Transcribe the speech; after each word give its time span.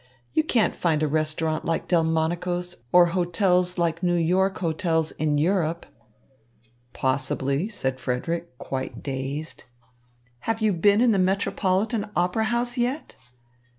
You 0.33 0.43
can't 0.43 0.75
find 0.75 1.03
a 1.03 1.07
restaurant 1.07 1.63
like 1.63 1.87
Delmonico's 1.87 2.85
or 2.91 3.05
hotels 3.13 3.77
like 3.77 4.01
New 4.01 4.15
York 4.15 4.57
hotels 4.57 5.11
in 5.11 5.37
Europe." 5.37 5.85
"Possibly," 6.91 7.69
said 7.69 7.99
Frederick, 7.99 8.57
quite 8.57 9.03
dazed. 9.03 9.65
"Have 10.49 10.59
you 10.59 10.73
been 10.73 11.01
in 11.01 11.11
the 11.11 11.19
Metropolitan 11.19 12.09
Opera 12.15 12.45
House 12.45 12.79
yet?" 12.79 13.15